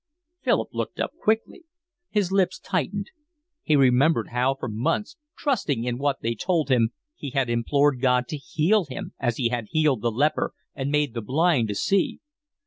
Philip 0.41 0.69
looked 0.73 0.99
up 0.99 1.11
quickly. 1.21 1.65
His 2.09 2.31
lips 2.31 2.57
tightened. 2.57 3.11
He 3.61 3.75
remembered 3.75 4.29
how 4.29 4.55
for 4.55 4.67
months, 4.67 5.15
trusting 5.37 5.83
in 5.83 5.99
what 5.99 6.23
they 6.23 6.33
told 6.33 6.69
him, 6.69 6.89
he 7.15 7.29
had 7.29 7.51
implored 7.51 8.01
God 8.01 8.27
to 8.29 8.37
heal 8.37 8.85
him 8.85 9.13
as 9.19 9.37
He 9.37 9.49
had 9.49 9.67
healed 9.69 10.01
the 10.01 10.09
Leper 10.09 10.55
and 10.73 10.89
made 10.89 11.13
the 11.13 11.21
Blind 11.21 11.67
to 11.67 11.75
see. 11.75 12.19